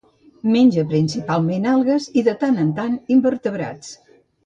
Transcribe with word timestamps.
Menja 0.55 0.85
principalment 0.93 1.69
algues 1.73 2.09
i, 2.17 2.25
de 2.31 2.37
tant 2.47 2.61
en 2.67 2.75
tant, 2.83 2.99
invertebrats. 3.19 3.97